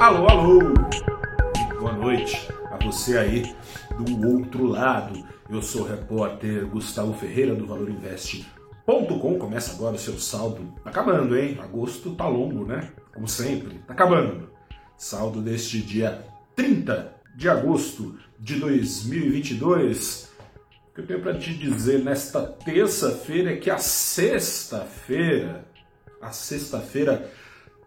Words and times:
Alô, 0.00 0.26
alô! 0.28 0.60
Boa 1.78 1.92
noite 1.92 2.48
a 2.70 2.82
você 2.82 3.18
aí 3.18 3.54
do 3.98 4.34
outro 4.34 4.64
lado. 4.64 5.22
Eu 5.50 5.60
sou 5.60 5.82
o 5.82 5.86
repórter 5.86 6.66
Gustavo 6.68 7.12
Ferreira 7.12 7.54
do 7.54 7.66
ValorInvest.com. 7.66 9.38
Começa 9.38 9.74
agora 9.74 9.96
o 9.96 9.98
seu 9.98 10.18
saldo. 10.18 10.72
Tá 10.82 10.88
acabando, 10.88 11.36
hein? 11.36 11.58
Agosto 11.62 12.14
tá 12.14 12.26
longo, 12.26 12.64
né? 12.64 12.90
Como 13.12 13.28
sempre, 13.28 13.74
tá 13.80 13.92
acabando. 13.92 14.48
Saldo 14.96 15.42
deste 15.42 15.82
dia 15.82 16.24
30 16.56 17.14
de 17.36 17.50
agosto 17.50 18.18
de 18.38 18.58
2022. 18.58 20.32
O 20.88 20.94
que 20.94 21.02
eu 21.02 21.06
tenho 21.06 21.20
para 21.20 21.38
te 21.38 21.52
dizer 21.52 22.02
nesta 22.02 22.40
terça-feira 22.40 23.52
é 23.52 23.56
que 23.56 23.68
a 23.68 23.76
sexta-feira, 23.76 25.62
a 26.22 26.32
sexta-feira 26.32 27.30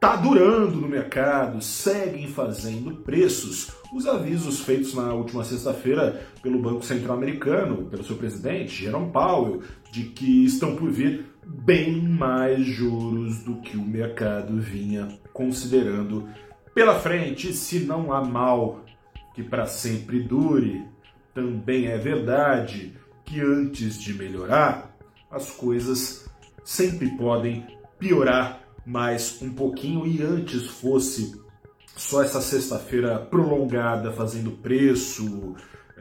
tá 0.00 0.14
durando 0.14 0.76
no 0.76 0.88
mercado, 0.88 1.60
seguem 1.60 2.28
fazendo 2.28 2.96
preços. 2.96 3.72
Os 3.92 4.06
avisos 4.06 4.60
feitos 4.60 4.94
na 4.94 5.12
última 5.12 5.42
sexta-feira 5.42 6.22
pelo 6.40 6.60
Banco 6.60 6.84
Central 6.84 7.16
Americano, 7.16 7.86
pelo 7.86 8.04
seu 8.04 8.16
presidente, 8.16 8.84
Jerome 8.84 9.10
Powell, 9.10 9.62
de 9.90 10.04
que 10.04 10.44
estão 10.44 10.76
por 10.76 10.90
vir 10.90 11.26
bem 11.44 12.00
mais 12.02 12.64
juros 12.64 13.40
do 13.40 13.56
que 13.56 13.76
o 13.76 13.82
mercado 13.82 14.60
vinha 14.60 15.08
considerando 15.32 16.28
pela 16.74 17.00
frente, 17.00 17.52
se 17.52 17.80
não 17.80 18.12
há 18.12 18.22
mal 18.22 18.84
que 19.34 19.42
para 19.42 19.66
sempre 19.66 20.20
dure. 20.20 20.84
Também 21.34 21.86
é 21.86 21.98
verdade 21.98 22.94
que 23.24 23.40
antes 23.40 23.98
de 24.00 24.14
melhorar, 24.14 24.96
as 25.30 25.50
coisas 25.50 26.28
sempre 26.64 27.16
podem 27.16 27.66
piorar 27.98 28.67
mais 28.88 29.42
um 29.42 29.50
pouquinho 29.50 30.06
e 30.06 30.22
antes 30.22 30.66
fosse 30.66 31.38
só 31.94 32.22
essa 32.22 32.40
sexta-feira 32.40 33.18
prolongada 33.18 34.10
fazendo 34.10 34.50
preço, 34.50 35.54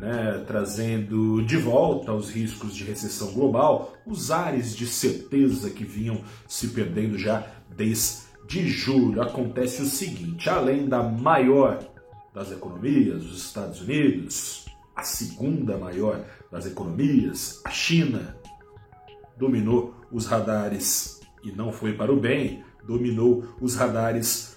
né, 0.00 0.42
trazendo 0.46 1.42
de 1.42 1.58
volta 1.58 2.10
os 2.14 2.30
riscos 2.30 2.74
de 2.74 2.84
recessão 2.84 3.34
global, 3.34 3.92
os 4.06 4.30
ares 4.30 4.74
de 4.74 4.86
certeza 4.86 5.68
que 5.68 5.84
vinham 5.84 6.22
se 6.48 6.68
perdendo 6.68 7.18
já 7.18 7.46
desde 7.76 8.66
julho. 8.66 9.20
Acontece 9.20 9.82
o 9.82 9.86
seguinte: 9.86 10.48
além 10.48 10.88
da 10.88 11.02
maior 11.02 11.86
das 12.32 12.50
economias, 12.50 13.26
os 13.26 13.44
Estados 13.44 13.82
Unidos, 13.82 14.64
a 14.96 15.02
segunda 15.02 15.76
maior 15.76 16.24
das 16.50 16.64
economias, 16.64 17.60
a 17.62 17.70
China, 17.70 18.38
dominou 19.36 19.94
os 20.10 20.24
radares 20.24 21.20
e 21.44 21.52
não 21.52 21.72
foi 21.72 21.92
para 21.92 22.10
o 22.10 22.18
bem 22.18 22.64
dominou 22.86 23.44
os 23.60 23.74
radares 23.74 24.56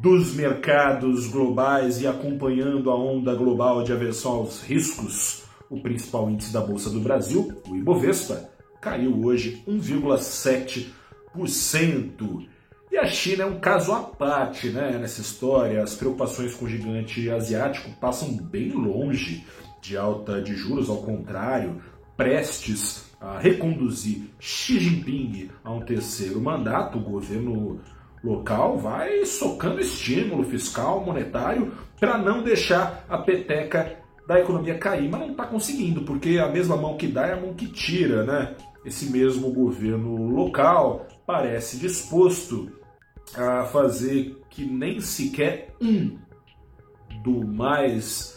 dos 0.00 0.34
mercados 0.34 1.28
globais 1.28 2.00
e 2.00 2.06
acompanhando 2.06 2.90
a 2.90 2.96
onda 2.96 3.34
global 3.34 3.82
de 3.82 3.92
aversão 3.92 4.32
aos 4.32 4.62
riscos, 4.62 5.42
o 5.68 5.80
principal 5.80 6.30
índice 6.30 6.52
da 6.52 6.60
Bolsa 6.60 6.88
do 6.88 7.00
Brasil, 7.00 7.60
o 7.68 7.74
Ibovespa, 7.76 8.48
caiu 8.80 9.24
hoje 9.24 9.60
1,7%. 9.66 12.46
E 12.90 12.96
a 12.96 13.06
China 13.06 13.42
é 13.42 13.46
um 13.46 13.60
caso 13.60 13.92
à 13.92 14.00
parte 14.00 14.70
né, 14.70 14.96
nessa 14.98 15.20
história. 15.20 15.82
As 15.82 15.94
preocupações 15.94 16.54
com 16.54 16.64
o 16.64 16.68
gigante 16.68 17.30
asiático 17.30 17.90
passam 18.00 18.34
bem 18.34 18.70
longe 18.70 19.44
de 19.82 19.94
alta 19.96 20.40
de 20.40 20.54
juros, 20.54 20.88
ao 20.88 21.02
contrário, 21.02 21.82
prestes 22.16 23.07
a 23.20 23.38
reconduzir 23.38 24.30
Xi 24.38 24.78
Jinping 24.78 25.50
a 25.64 25.72
um 25.72 25.80
terceiro 25.80 26.40
mandato, 26.40 26.98
o 26.98 27.02
governo 27.02 27.80
local 28.22 28.78
vai 28.78 29.24
socando 29.24 29.80
estímulo 29.80 30.44
fiscal, 30.44 31.04
monetário, 31.04 31.72
para 31.98 32.18
não 32.18 32.42
deixar 32.42 33.04
a 33.08 33.18
peteca 33.18 33.96
da 34.26 34.38
economia 34.38 34.78
cair, 34.78 35.08
mas 35.08 35.20
não 35.20 35.30
está 35.30 35.46
conseguindo, 35.46 36.02
porque 36.02 36.38
a 36.38 36.48
mesma 36.48 36.76
mão 36.76 36.96
que 36.96 37.08
dá 37.08 37.26
é 37.26 37.32
a 37.32 37.40
mão 37.40 37.54
que 37.54 37.66
tira, 37.66 38.24
né? 38.24 38.54
Esse 38.84 39.10
mesmo 39.10 39.50
governo 39.52 40.28
local 40.28 41.06
parece 41.26 41.78
disposto 41.78 42.70
a 43.34 43.64
fazer 43.64 44.40
que 44.50 44.64
nem 44.64 45.00
sequer 45.00 45.74
um 45.80 46.18
do 47.22 47.46
mais 47.46 48.36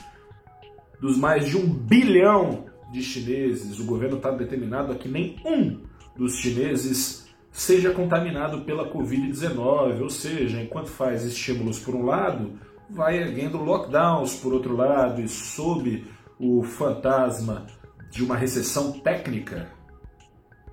dos 0.99 1.17
mais 1.17 1.47
de 1.47 1.57
um 1.57 1.67
bilhão 1.67 2.65
de 2.91 3.01
chineses, 3.01 3.79
o 3.79 3.85
governo 3.85 4.17
está 4.17 4.31
determinado 4.31 4.91
a 4.91 4.95
que 4.95 5.07
nem 5.07 5.37
um 5.45 5.79
dos 6.15 6.35
chineses 6.35 7.25
seja 7.51 7.91
contaminado 7.91 8.61
pela 8.61 8.91
Covid-19, 8.91 10.01
ou 10.01 10.09
seja, 10.09 10.61
enquanto 10.61 10.89
faz 10.89 11.23
estímulos 11.23 11.79
por 11.79 11.95
um 11.95 12.05
lado, 12.05 12.53
vai 12.89 13.17
erguendo 13.17 13.57
lockdowns 13.57 14.35
por 14.35 14.53
outro 14.53 14.75
lado, 14.75 15.21
e 15.21 15.27
sob 15.27 16.05
o 16.39 16.63
fantasma 16.63 17.67
de 18.09 18.23
uma 18.23 18.35
recessão 18.35 18.91
técnica, 18.99 19.69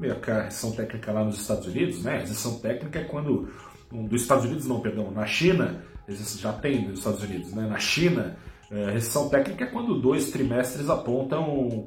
a 0.01 0.43
recessão 0.43 0.73
técnica 0.73 1.13
lá 1.13 1.25
nos 1.25 1.41
Estados 1.41 1.67
Unidos, 1.67 2.03
né? 2.03 2.17
A 2.17 2.21
recessão 2.21 2.59
técnica 2.59 3.01
é 3.01 3.05
quando, 3.05 3.49
dos 3.91 4.23
Estados 4.23 4.45
Unidos 4.45 4.67
não, 4.67 4.81
perdão, 4.81 5.11
na 5.11 5.27
China, 5.27 5.85
já 6.09 6.53
tem 6.53 6.89
nos 6.89 6.99
Estados 6.99 7.23
Unidos, 7.23 7.53
né? 7.53 7.67
Na 7.67 7.79
China, 7.79 8.37
a 8.71 8.91
recessão 8.91 9.29
técnica 9.29 9.65
é 9.65 9.67
quando 9.67 10.01
dois 10.01 10.31
trimestres 10.31 10.89
apontam 10.89 11.87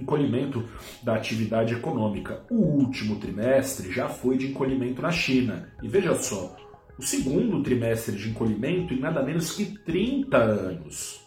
encolhimento 0.00 0.64
da 1.02 1.14
atividade 1.14 1.74
econômica. 1.74 2.42
O 2.50 2.56
último 2.56 3.16
trimestre 3.16 3.92
já 3.92 4.08
foi 4.08 4.36
de 4.36 4.48
encolhimento 4.48 5.02
na 5.02 5.10
China. 5.10 5.70
E 5.82 5.88
veja 5.88 6.14
só, 6.14 6.56
o 6.98 7.02
segundo 7.02 7.62
trimestre 7.62 8.16
de 8.16 8.30
encolhimento 8.30 8.92
em 8.92 9.00
nada 9.00 9.22
menos 9.22 9.52
que 9.52 9.66
30 9.66 10.36
anos. 10.36 11.20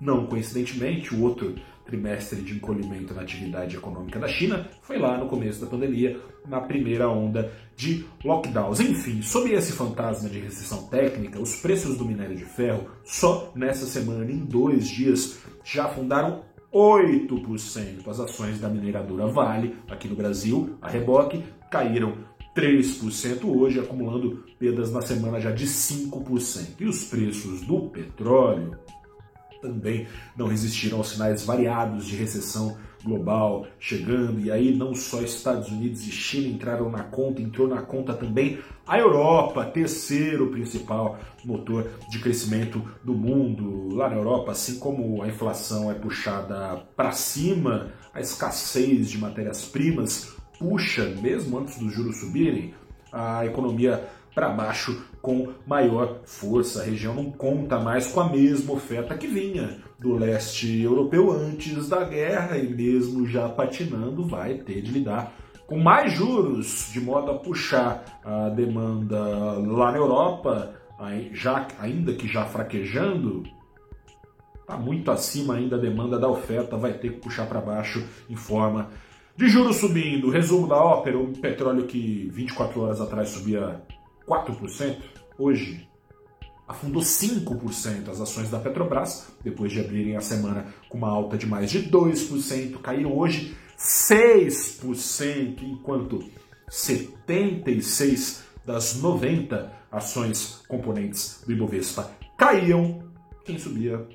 Não 0.00 0.26
coincidentemente, 0.26 1.14
o 1.14 1.22
outro 1.22 1.54
trimestre 1.90 2.40
de 2.40 2.54
encolhimento 2.54 3.12
na 3.12 3.22
atividade 3.22 3.76
econômica 3.76 4.18
da 4.18 4.28
China 4.28 4.68
foi 4.80 4.96
lá 4.96 5.18
no 5.18 5.26
começo 5.26 5.60
da 5.60 5.66
pandemia, 5.66 6.20
na 6.46 6.60
primeira 6.60 7.08
onda 7.08 7.52
de 7.76 8.06
lockdowns. 8.24 8.78
Enfim, 8.80 9.20
sob 9.20 9.52
esse 9.52 9.72
fantasma 9.72 10.28
de 10.28 10.38
recessão 10.38 10.84
técnica, 10.84 11.40
os 11.40 11.56
preços 11.56 11.96
do 11.96 12.04
minério 12.04 12.36
de 12.36 12.44
ferro 12.44 12.88
só 13.04 13.52
nessa 13.54 13.86
semana, 13.86 14.30
em 14.30 14.38
dois 14.38 14.88
dias, 14.88 15.40
já 15.64 15.86
afundaram 15.86 16.42
8%. 16.72 18.06
As 18.06 18.20
ações 18.20 18.60
da 18.60 18.68
mineradora 18.68 19.26
Vale, 19.26 19.76
aqui 19.88 20.08
no 20.08 20.14
Brasil, 20.14 20.76
a 20.80 20.88
reboque, 20.88 21.42
caíram 21.70 22.14
3% 22.54 23.44
hoje, 23.44 23.78
acumulando 23.78 24.44
perdas 24.58 24.92
na 24.92 25.02
semana 25.02 25.40
já 25.40 25.50
de 25.50 25.66
5%. 25.66 26.80
E 26.80 26.84
os 26.84 27.04
preços 27.04 27.62
do 27.62 27.88
petróleo 27.88 28.76
também 29.60 30.06
não 30.36 30.46
resistiram 30.46 30.98
aos 30.98 31.10
sinais 31.10 31.44
variados 31.44 32.06
de 32.06 32.16
recessão 32.16 32.76
global 33.02 33.66
chegando, 33.78 34.40
e 34.40 34.50
aí 34.50 34.76
não 34.76 34.94
só 34.94 35.22
Estados 35.22 35.68
Unidos 35.68 36.06
e 36.06 36.10
China 36.10 36.48
entraram 36.48 36.90
na 36.90 37.02
conta, 37.02 37.40
entrou 37.40 37.66
na 37.66 37.80
conta 37.80 38.12
também 38.12 38.58
a 38.86 38.98
Europa, 38.98 39.64
terceiro 39.64 40.48
principal 40.48 41.18
motor 41.44 41.88
de 42.10 42.18
crescimento 42.18 42.82
do 43.02 43.14
mundo. 43.14 43.94
Lá 43.94 44.10
na 44.10 44.16
Europa, 44.16 44.52
assim 44.52 44.78
como 44.78 45.22
a 45.22 45.28
inflação 45.28 45.90
é 45.90 45.94
puxada 45.94 46.84
para 46.94 47.12
cima, 47.12 47.92
a 48.12 48.20
escassez 48.20 49.08
de 49.08 49.16
matérias-primas 49.16 50.40
puxa, 50.60 51.06
mesmo 51.22 51.58
antes 51.58 51.78
dos 51.78 51.90
juros 51.90 52.18
subirem, 52.18 52.74
a 53.10 53.46
economia 53.46 54.06
para 54.34 54.48
baixo 54.48 55.04
com 55.20 55.48
maior 55.66 56.20
força. 56.24 56.82
A 56.82 56.84
região 56.84 57.14
não 57.14 57.30
conta 57.30 57.78
mais 57.78 58.06
com 58.06 58.20
a 58.20 58.28
mesma 58.28 58.74
oferta 58.74 59.16
que 59.16 59.26
vinha 59.26 59.78
do 59.98 60.14
leste 60.14 60.80
europeu 60.80 61.30
antes 61.30 61.88
da 61.88 62.04
guerra 62.04 62.56
e 62.56 62.68
mesmo 62.68 63.26
já 63.26 63.48
patinando 63.48 64.26
vai 64.26 64.54
ter 64.54 64.80
de 64.80 64.90
lidar 64.90 65.32
com 65.66 65.78
mais 65.78 66.12
juros, 66.12 66.90
de 66.92 67.00
modo 67.00 67.30
a 67.30 67.38
puxar 67.38 68.20
a 68.24 68.48
demanda 68.48 69.20
lá 69.20 69.92
na 69.92 69.98
Europa, 69.98 70.74
já, 71.32 71.68
ainda 71.78 72.12
que 72.12 72.26
já 72.26 72.44
fraquejando, 72.44 73.44
está 74.60 74.76
muito 74.76 75.12
acima 75.12 75.54
ainda 75.54 75.76
a 75.76 75.78
demanda 75.78 76.18
da 76.18 76.28
oferta, 76.28 76.76
vai 76.76 76.94
ter 76.94 77.12
que 77.12 77.20
puxar 77.20 77.46
para 77.46 77.60
baixo 77.60 78.04
em 78.28 78.34
forma 78.34 78.90
de 79.36 79.48
juros 79.48 79.76
subindo. 79.76 80.28
Resumo 80.28 80.66
da 80.66 80.76
ópera: 80.76 81.16
o 81.16 81.32
petróleo 81.38 81.86
que 81.86 82.28
24 82.32 82.80
horas 82.80 83.00
atrás 83.00 83.28
subia 83.28 83.80
4%, 84.30 84.96
hoje 85.36 85.88
afundou 86.68 87.02
5% 87.02 88.08
as 88.08 88.20
ações 88.20 88.48
da 88.48 88.60
Petrobras, 88.60 89.26
depois 89.42 89.72
de 89.72 89.80
abrirem 89.80 90.16
a 90.16 90.20
semana 90.20 90.66
com 90.88 90.98
uma 90.98 91.10
alta 91.10 91.36
de 91.36 91.46
mais 91.46 91.68
de 91.68 91.90
2%, 91.90 92.80
caíram 92.80 93.18
hoje 93.18 93.56
6%, 93.76 95.62
enquanto 95.62 96.24
76 96.68 98.44
das 98.64 98.94
90 99.00 99.72
ações 99.90 100.62
componentes 100.68 101.42
do 101.44 101.52
Ibovespa 101.52 102.12
caíam, 102.38 103.02
quem 103.44 103.58
subia 103.58 104.06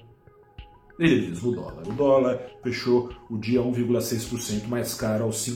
ele 0.98 1.28
mesmo, 1.28 1.50
o 1.50 1.56
dólar. 1.56 1.88
O 1.88 1.92
dólar 1.92 2.42
fechou 2.64 3.12
o 3.30 3.38
dia 3.38 3.60
1,6% 3.60 4.66
mais 4.68 4.94
caro 4.94 5.26
aos 5.26 5.46
R$ 5.46 5.56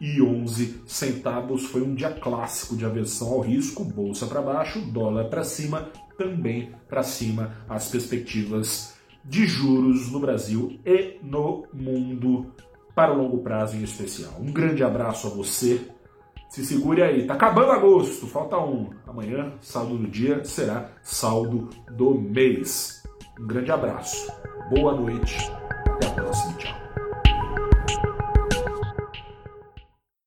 e 0.00 0.20
11 0.20 0.82
centavos. 0.86 1.66
Foi 1.66 1.82
um 1.82 1.94
dia 1.94 2.10
clássico 2.10 2.76
de 2.76 2.84
aversão 2.84 3.28
ao 3.28 3.40
risco, 3.40 3.84
bolsa 3.84 4.26
para 4.26 4.42
baixo, 4.42 4.80
dólar 4.80 5.24
para 5.24 5.44
cima, 5.44 5.90
também 6.16 6.72
para 6.88 7.02
cima 7.02 7.56
as 7.68 7.88
perspectivas 7.88 8.94
de 9.24 9.46
juros 9.46 10.10
no 10.10 10.20
Brasil 10.20 10.78
e 10.84 11.18
no 11.22 11.66
mundo 11.72 12.52
para 12.94 13.12
o 13.12 13.18
longo 13.18 13.38
prazo 13.38 13.76
em 13.76 13.82
especial. 13.82 14.34
Um 14.40 14.52
grande 14.52 14.82
abraço 14.82 15.26
a 15.26 15.30
você. 15.30 15.80
Se 16.48 16.64
segure 16.64 17.02
aí, 17.02 17.26
tá 17.26 17.34
acabando 17.34 17.72
agosto, 17.72 18.26
falta 18.26 18.56
um. 18.56 18.90
Amanhã, 19.06 19.52
saldo 19.60 19.98
do 19.98 20.06
dia, 20.06 20.44
será 20.44 20.90
saldo 21.02 21.68
do 21.90 22.14
mês. 22.14 23.02
Um 23.38 23.46
grande 23.46 23.70
abraço, 23.70 24.32
boa 24.70 24.94
noite 24.94 25.36